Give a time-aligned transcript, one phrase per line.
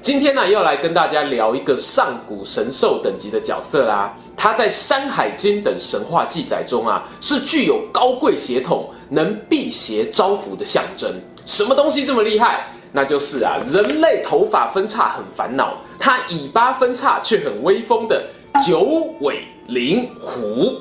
[0.00, 4.16] 今天呢，要来跟大家聊一个上古神兽等级的角色啦。
[4.36, 11.12] 他在《山海经》等神话记载中啊，是具有高贵血统、能辟邪招福的象征。
[11.44, 12.68] 什么东西这么厉害？
[12.92, 18.24] 那就是啊，人类头发分叉很烦恼，它尾巴分叉却很威风的
[18.64, 20.78] 九尾灵狐。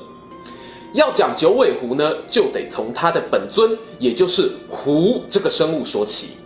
[0.94, 6.38] 要讲九尾狐呢，就得从它的本尊，也就是狐这个生物说起。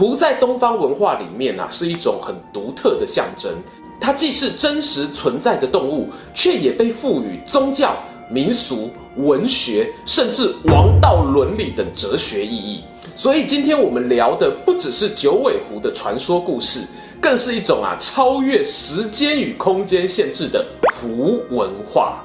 [0.00, 3.52] 狐在东方文化里面啊，是一种很独特的象征。
[4.00, 7.94] 它既是真实存在的动物，却也被赋予宗教、
[8.30, 8.88] 民俗、
[9.18, 12.82] 文学，甚至王道伦理等哲学意义。
[13.14, 16.80] 所以今天我们聊的不只是九尾狐的传说故事，
[17.20, 22.24] 更是一种啊超越时间与空间限制的狐文化。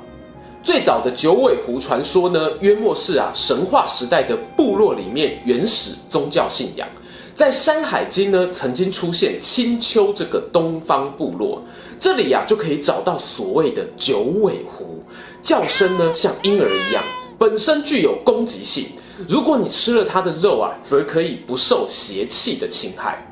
[0.64, 6.88] 最早的九尾狐传说呢，约莫是啊神话时代的部落里面原始宗教信仰。
[7.36, 11.62] 在《山海经》呢，曾经出现青丘这个东方部落，
[12.00, 15.04] 这里呀、就可以找到所谓的九尾狐，
[15.44, 17.04] 叫声呢像婴儿一样，
[17.38, 18.86] 本身具有攻击性。
[19.28, 23.28] 如果你吃了它的肉啊，则可以不受邪气的侵害。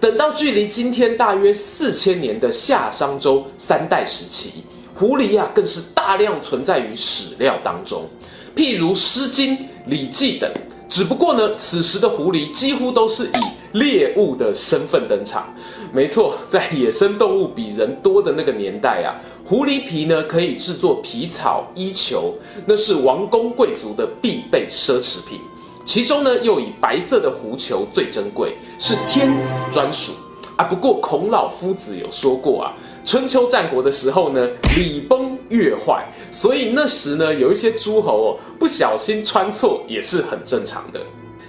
[0.00, 4.62] 等到距离今天大约四千年的夏商周三代时期，
[4.94, 8.08] 狐狸啊更是大量存在于史料当中，
[8.54, 10.48] 譬如《诗经》《礼记》等。
[10.88, 15.52] 只不过呢，此时的狐狸几乎都是以猎物的身份登场。
[15.92, 22.34] 没错，在野生动物比人多的那个年代啊，狐狸皮呢可以制作皮草、衣裘，
[22.66, 25.38] 那是王公贵族的必备奢侈品。
[25.84, 30.12] 其中呢，又以白色的狐裘最珍贵，是天子专属
[30.58, 30.64] 啊。
[30.64, 32.76] 不过孔老夫子有说过啊。
[33.06, 34.46] 春秋战国的时候呢，
[34.76, 41.00] 礼崩乐坏，所以那时呢，有一些诸侯哦，不小心穿错也是很正常的。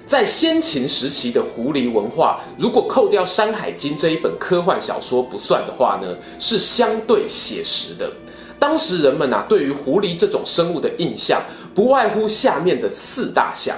[0.08, 8.10] 在先秦时期的狐狸文化，如果扣掉《山海经》这一本科幻小说不算的话呢，是相对写实的。
[8.58, 11.42] 当时人们啊，对于狐狸这种生物的印象，
[11.76, 13.76] 不外乎下面的四大项：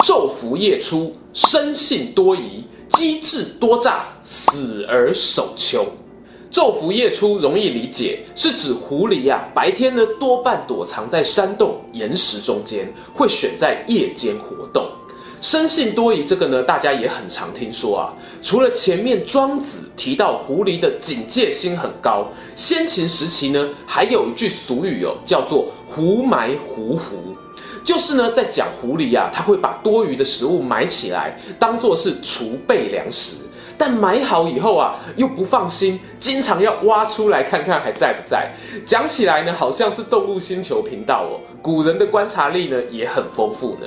[0.00, 5.84] 昼伏夜出、生性多疑、机智多诈、死而守秋。
[6.52, 14.90] 昼伏夜出容易理解，是指狐狸啊，白天呢多半躲藏在山洞、岩石中间，会选在夜间活动。
[15.40, 18.12] 生性多疑这个呢，大家也很常听说啊。
[18.42, 27.29] 除了前面庄子提到狐狸的警戒心很高，先秦时期呢，还有一句俗语哦，叫做“狐埋狐狐”，
[27.84, 33.44] 就是呢在讲狐狸啊，它会把多余的食物埋起来，当做是储备粮食。
[33.76, 38.52] 但买好以后啊，又不放心，经常要挖出来看看还在不在。
[38.84, 41.40] 讲起来呢，好像是动物星球频道哦。
[41.62, 43.86] 古人的观察力呢也很丰富呢。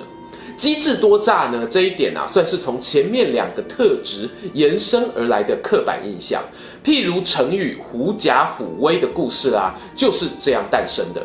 [0.57, 6.41] 机智多诈呢这一点啊，算是从前面两个特质延伸而来的刻板印象。
[6.83, 11.21] 譬如成语“狐假虎威”的故事啊，就是这样诞生的。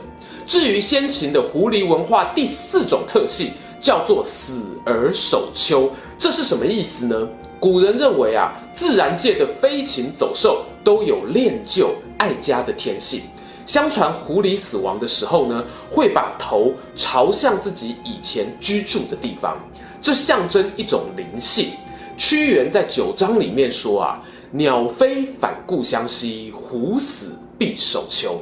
[0.49, 7.29] 至于先秦的狐狸文化第四种特性，叫做“死而守秋”，这是什么意思呢？
[7.61, 13.21] 古人认为啊，自然界的飞禽走兽都有恋旧爱家的天性。
[13.67, 19.55] 相传狐狸死亡的时候呢，会把头朝向自己以前居住的地方，
[20.01, 21.73] 这象征一种灵性。
[22.17, 28.41] 屈原在九章里面说啊：“鸟飞返故乡兮，狐死必守秋。”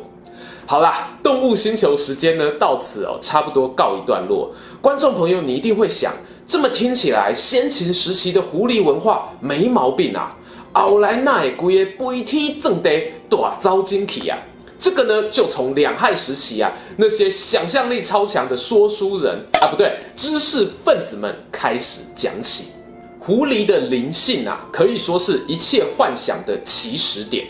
[0.68, 4.52] 好啦，动物星球时间呢到此哦，差不多告一段落。
[4.80, 6.12] 观众朋友，你一定会想。
[6.44, 10.36] 这么听起来，先秦时期的狐狸文化没毛病啊。
[10.72, 14.36] 后来那也归飞天正得大遭惊奇啊。
[14.76, 22.72] 这个呢，就从两汉时期啊，那些想象力超强的说书人啊，不对，知识分子们开始讲起。
[23.20, 27.46] 狐狸的灵性啊，可以说是一切幻想的起始点。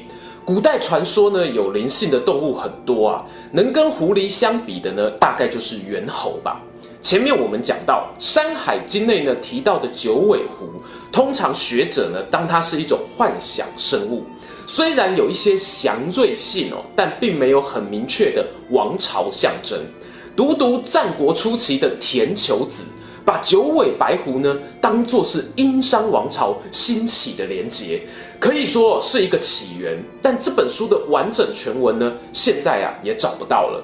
[0.47, 6.63] 古代传说呢，有灵性的动物很多啊，能跟狐狸相比的呢，大概就是猿猴吧。
[7.03, 10.71] 前面我们讲到《山海经》内呢提到的九尾狐，
[11.11, 14.23] 通常学者呢当它是一种幻想生物，
[14.69, 19.77] 虽然有一些祥瑞性哦，但并没有很明确的王朝象征。
[20.37, 22.85] 独独战国初期的田求子，
[23.25, 28.01] 把九尾白狐呢当作是殷商王朝兴起的连结，
[28.41, 30.03] 可以说是一个起源。
[30.23, 33.83] 但这本书的完整全文呢，现在啊也找不到了。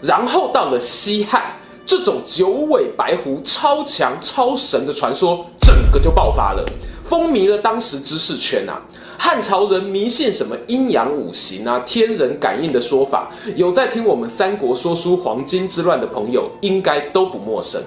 [0.00, 1.54] 然后到了西汉，
[1.86, 6.64] 这种九尾白狐超强超神的传说，整个就爆发了，
[7.04, 8.80] 风靡了当时知识圈啊。
[9.18, 17.80] 汉朝人迷信什么阴阳五行啊、天人感应的说法，有在听我们三国说书黄巾之乱的朋友，应该都不陌生。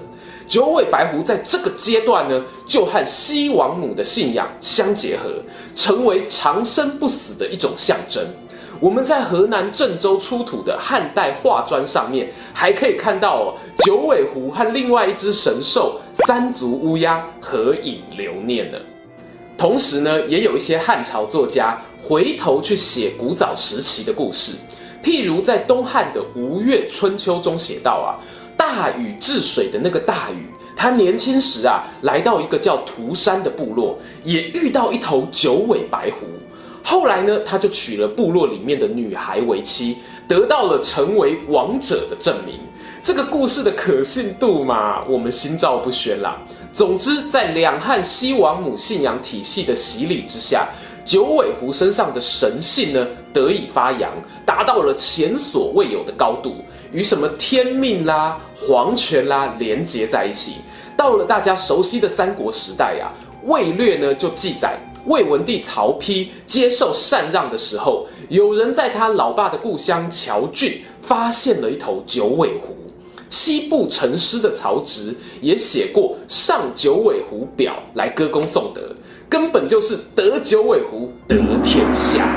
[0.46, 5.30] 九尾白狐在这个阶段呢，就和西王母的信仰相结合，
[5.74, 8.24] 成为长生不死的一种象征。
[8.78, 13.54] 我们在河南郑州出土的汉代画砖上面，还可以看到哦，
[13.84, 18.78] 九尾狐和另外一只神兽三足乌鸦合影留念呢。
[19.56, 24.58] 同时呢，也有一些汉朝作家回头去写古早时期的故事，
[25.02, 28.20] 譬如在东汉的《吴越春秋》中写到啊，
[28.66, 36.26] 大禹治水的那个大禹，他年轻时啊，来到一个叫涂山的部落，也遇到一头九尾白狐。
[36.82, 42.58] 后来呢，他就娶了部落里面的女孩为妻，得到了成为王者的证明。
[43.04, 46.36] 这个故事的可信度嘛，我们心照不宣啦。
[46.72, 50.66] 总之，在两汉西王母信仰体系的洗礼之下，
[51.06, 54.12] 九尾狐身上的神性呢得以发扬，
[54.44, 56.56] 达到了前所未有的高度，
[56.90, 60.56] 与什么天命啦、皇权啦连接在一起。
[60.96, 63.14] 到了大家熟悉的三国时代呀、啊，
[63.48, 72.74] 《魏略》呢就记载，魏文帝曹丕接受禅让的时候，有人在他老爸的故乡谯郡发现了一头九尾狐。
[73.28, 78.85] 七步成诗的曹植也写过《上九尾狐表》来歌功颂德，
[79.28, 82.28] 根本就是得九尾狐得天下。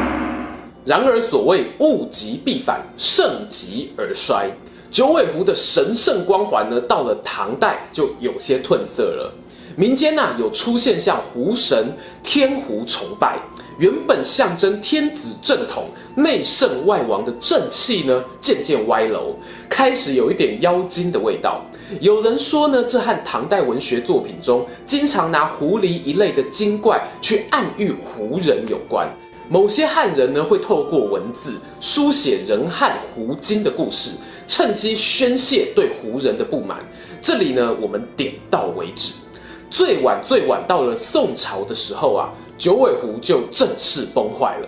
[0.86, 4.50] 然而，所谓物极必反，盛极而衰，
[4.90, 9.32] 九尾狐的神圣光环呢，到了唐代就有些褪色了。
[9.76, 13.40] 民间呐、有出现像狐神、天狐崇拜，
[13.78, 19.36] 原本象征天子正统、内圣外王的正气呢，渐渐歪楼，
[19.70, 21.64] 开始有一点妖精的味道。
[22.00, 29.10] 有人说呢，这和唐代文学作品中经常拿狐狸一类的精怪去暗喻胡人有关。
[29.50, 34.12] 某些汉人呢，会透过文字书写人汉胡精的故事，
[34.48, 36.78] 趁机宣泄对胡人的不满。
[37.20, 39.14] 这里呢，我们点到为止。
[39.72, 44.68] 最晚最晚到了宋朝的时候啊，九尾狐就正式崩坏了。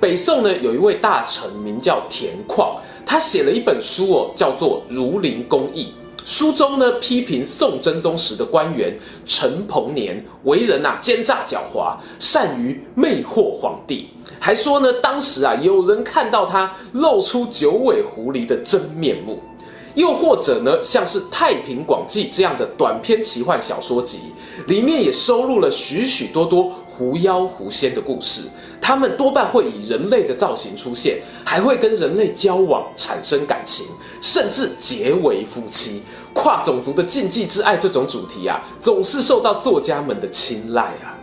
[0.00, 5.94] 北宋呢，有一位大臣名叫田况，他写了一本书哦，叫做《儒林公议》。
[6.26, 8.92] 书中呢，批评宋真宗时的官员
[9.24, 14.08] 陈鹏年为人呐、奸诈狡猾，善于魅惑皇帝，
[14.40, 19.38] 还说呢，当时啊有人看到他露出九尾狐狸的真面目。
[19.94, 24.18] 又或者呢，像是《太平广记》这样的短篇奇幻小说集，
[24.66, 28.48] 里面也收录了许许多多狐妖狐仙的故事。
[28.86, 33.84] 他们多半会以人类的造型出现，还会跟人类交往，产生感情，
[34.20, 36.02] 甚至结为夫妻。
[36.32, 41.18] 跨种族的禁忌之爱这种主题啊，总是受到作家们的青睐啊。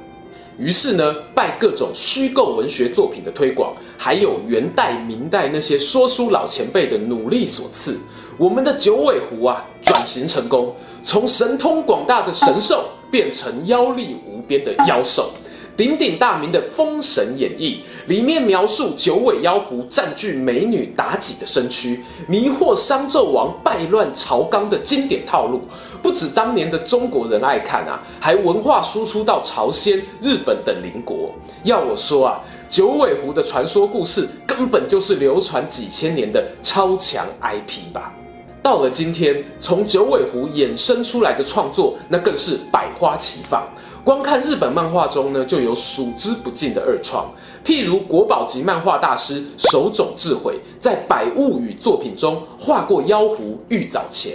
[0.57, 7.97] 于是呢，拜各种虚构文学作品的推广，还有元代、明代那些说书老前辈的努力所赐。
[8.37, 15.31] 我们的九尾狐啊，转型成功，从神通广大的神兽变成妖力无边的妖兽。
[15.75, 25.61] 鼎鼎大名的《封神演义》里面描述九尾妖狐占据美女妲己的身躯，迷惑商纣王败乱朝纲的经典套路，
[26.03, 31.31] 不止当年的中国人爱看啊，还文化输出到朝鲜、日本等邻国。
[31.63, 32.39] 要我说啊，
[32.69, 38.13] 九尾狐的传说故事根本就是流传几千年的超强 IP 吧。
[38.61, 43.67] 到了今天，从九尾狐衍生出来的创作，那更是百花齐放。
[44.03, 47.31] 光看日本漫画中呢，就有数之不尽的二创。
[47.63, 54.33] 譬如国宝级漫画大师手冢治绘，在《百物语》作品中画过妖狐玉藻前；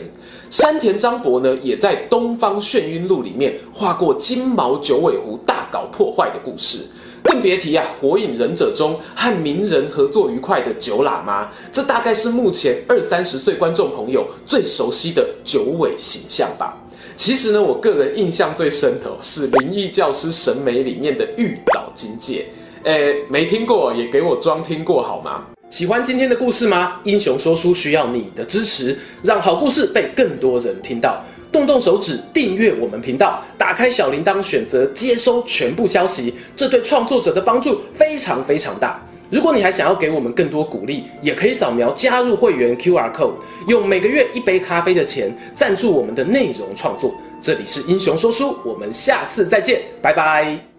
[0.51, 6.87] 山田张博呢，也在《东方眩晕录》里面画过金毛九尾狐大搞破坏的故事。
[7.25, 16.75] 更别提啊，《火影忍者》中和鸣人合作愉快的九喇嘛，这大概是目前二三十岁观众朋友最熟悉的九尾形象吧。
[17.19, 22.47] 其实呢，我个人印象最深的是《灵异教师神眉》里面的玉藻金戒。
[22.85, 25.45] 诶，没听过也给我装听过好吗？
[25.69, 27.01] 喜欢今天的故事吗？
[27.03, 31.21] 英雄说书需要你的支持，让好故事被更多人听到。
[31.51, 39.05] 动动手指订阅我们频道，打开小铃铛，选择接收全部消息，这对创作者的帮助非常非常大。
[39.31, 43.35] 如果你还想要给我们更多鼓励，也可以扫描加入会员 QR code，
[43.67, 47.15] 用每个月一杯咖啡的钱赞助我们的内容创作。
[47.41, 50.78] 这里是英雄说书，我们下次再见，拜拜。